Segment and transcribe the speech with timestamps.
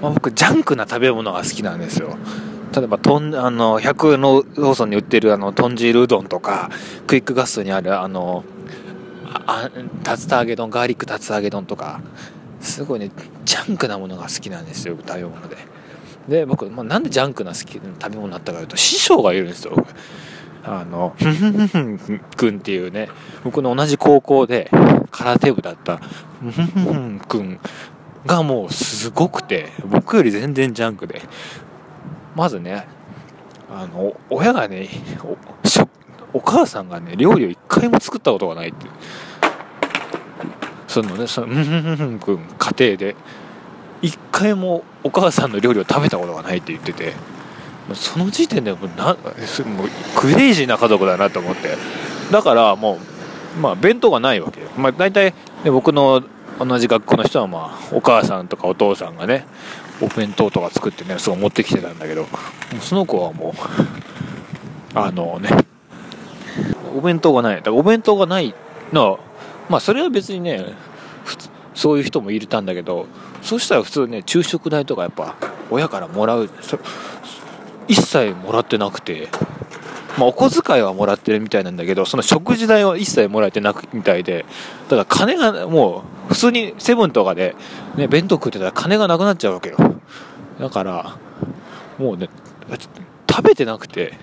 [0.00, 2.16] まあ、僕ジャンクな食べ物が好きなんですよ。
[2.74, 6.70] 例えばとんあの100のローソンに売ってるあの豚汁うどんとか
[7.06, 8.44] クイックガストにあるあの
[10.04, 12.00] 竜田揚げ丼ガーリック竜田揚げ丼とか
[12.60, 13.10] すごいね
[13.44, 15.56] ジャンクなものが好きなんですよ食べ物で。
[16.28, 19.86] で僕、まあ、なんでジャンクな好き食べ物になったかというと師匠がいるんですよ
[20.64, 23.08] あのふんふんふんくんっていうね。
[23.44, 24.68] 僕の同じ高校で
[25.12, 25.98] 空手部だった。
[26.40, 27.60] ふんふんふんくん。
[28.26, 31.22] がもうすごくて僕より全然ジャンクで。
[32.34, 32.86] まずね
[33.70, 34.88] あの親がね
[36.34, 38.90] お母さんがね料理を一回も作ったことがないってい
[40.86, 43.16] そのねそのうんふんふんふんくん家庭で
[44.02, 47.14] 一回もお母さんの料理を食べたことがないって言ってて
[47.94, 51.76] その時点でもうなもうクレイジーな家族だなと思って。
[52.30, 52.98] だからも
[53.56, 55.32] うまあ弁当がないわけよ、まあ、大体、
[55.64, 56.22] ね、僕の
[56.58, 59.46] 同じ学校の人はまあお母さんとかお父さんがね
[60.00, 62.26] お弁当とか作ってねすごい持ってきてたんだけど
[62.80, 65.50] その子はもうあのね
[66.96, 67.56] お弁当がない。
[67.56, 68.54] だからお弁当がない
[68.92, 69.18] のは
[69.68, 70.64] まあそれは別にね
[71.74, 73.06] そういう人もいたんだけど
[73.42, 75.34] そうしたら普通ね昼食代とかやっぱ
[75.70, 76.48] 親からもらう
[77.88, 79.28] 一切もらってなくて。
[80.18, 84.44] まあ、お小遣いはもらってるみたいなんだけど、その食事代は一切もらえてなくみたいで、
[84.88, 87.54] だから金がもう、普通にセブンとかで、
[87.96, 89.76] ね、弁当食ってたら金がなくなっちゃうわけよ。
[90.58, 91.16] だから、
[91.98, 92.28] もうね、
[93.30, 94.14] 食べてなくて、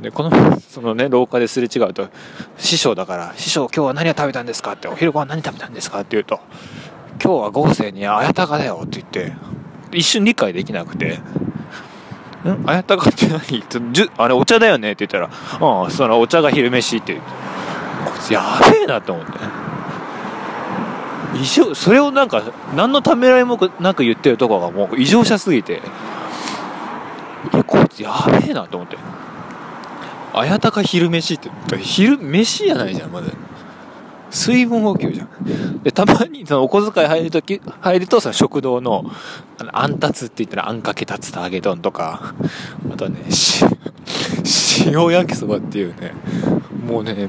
[0.00, 2.08] で、この、そのね、廊下ですれ違うと、
[2.56, 4.72] 師匠だから、師匠今日は何を食べたんですか？
[4.72, 6.00] って、お昼ご飯何食べたんですか？
[6.00, 6.40] って言うと、
[7.22, 9.32] 今日は豪勢にあやたかだよって言って、
[9.92, 11.18] 一瞬理解できなくて、
[12.54, 12.64] ん？
[12.68, 13.40] あやたかって何？
[13.92, 14.92] じゅあれお茶だよね？
[14.92, 17.30] って言ったら、ああ、そのお茶が昼飯って言って、
[18.10, 19.32] こいつやべえなと思って。
[21.34, 22.42] 異常、それをなんか、
[22.74, 25.82] 何のためらいもなく言ってるとこがもう異常者すぎて、
[27.52, 28.96] いや、こいつやべえなと思って。
[30.34, 33.32] あやたか昼飯って、昼飯やないじゃん、まず。
[34.30, 35.82] 水分補給じゃん。
[35.82, 39.04] で、たまにそのお小遣い入るとき、入るとその食堂の、
[39.58, 42.34] あの、あんたつって言ったらあんかけたつた揚げ丼とか、
[42.92, 43.64] あとはね、し、
[44.86, 46.12] 塩焼きそばっていうね、
[46.86, 47.28] もうね、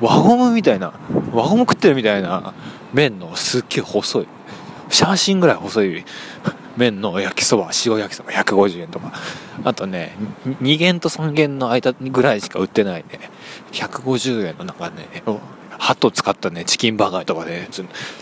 [0.00, 0.92] 輪ゴムみたいな、
[1.32, 2.54] 輪ゴム食ってるみたいな
[2.92, 4.26] 麺のすっげえ細い、
[4.88, 6.04] シャーシンぐらい細い
[6.76, 9.12] 麺の焼きそば、塩焼きそば150円とか、
[9.64, 10.16] あとね、
[10.60, 13.30] 2元と3元の間ぐらいしか売ってないね、
[13.72, 15.22] 150円のなんかね、
[15.82, 17.66] ハト使ったね、チキンバーガーとかね、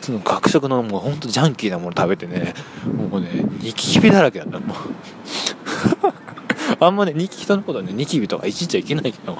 [0.00, 2.54] その学食のもうほんとジャンキーなもの食べてね、
[2.86, 3.28] もうね、
[3.60, 4.76] ニキビだらけなんだ、もう。
[6.80, 9.38] あんまね、ニキ人のことはね、ニキビとかいじっちゃいけないけど、も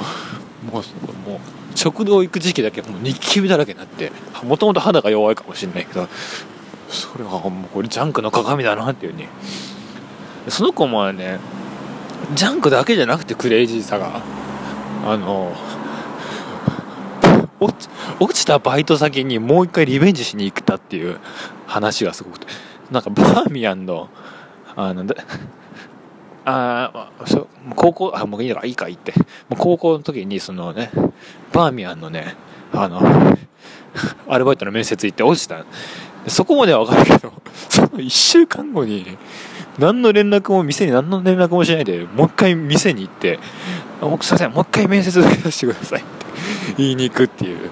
[0.66, 0.80] う、も
[1.36, 1.40] う、
[1.74, 4.12] 食堂行く時期だけもうニキビだらけになって、
[4.44, 6.06] もともと肌が弱いかもしれないけど、
[6.90, 9.30] それはもうこれジャンクの鏡だなっていうね。
[10.48, 11.40] その子もね、
[12.34, 14.20] ジャンクだけじゃなくてクレイジーさが、
[15.06, 15.56] あの、
[17.60, 21.18] 落ちたバイト先にもう一回リベンジしに行ったっていう
[21.66, 22.46] 話がすごくて。
[22.90, 24.08] なんかバーミヤンの
[24.74, 25.04] あの
[26.44, 29.12] あそう高校あもういいからいいかいって。
[29.12, 30.90] もう高校の時にそのね
[31.52, 32.34] バーミヤンのね
[32.72, 33.00] あの
[34.28, 35.64] アルバイトの面接行って落ちた。
[36.26, 37.32] そこまでは分かるけど
[37.68, 39.16] その1週間後に
[39.78, 43.38] 何の連絡も店に何の連絡もしないでもう一回店に行って
[44.20, 46.04] 「すいませんもう一回面接受けさせてください」
[46.76, 47.70] 言いに行くっていう。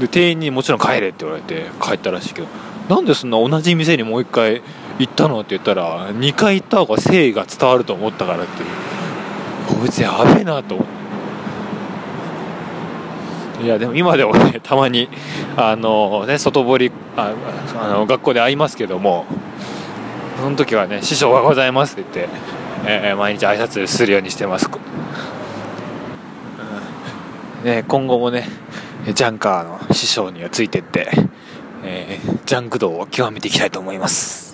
[0.00, 2.48] で店員にもちろん帰れって言われて帰ったらしいけど
[2.88, 4.62] なんでそんな同じ店にもう一回
[4.98, 8.68] 行ったのって言ったら2回行った方が誠意が伝わると思ったからっていう。
[9.78, 11.00] こいつやべえなと思って。
[13.62, 15.08] いやでも今でもねたまに
[15.56, 17.34] あのね外堀あ
[17.78, 19.26] あの学校で会いますけども
[20.38, 22.34] その時はね「師匠おはございます」って言って、
[22.86, 24.70] えー、毎日挨拶するようにしてます、
[27.64, 28.48] ね、今後もね
[29.04, 31.10] ジャンカーの師匠にはついてって、
[31.84, 34.49] えー、ジャンク道を極めていきたいと思います。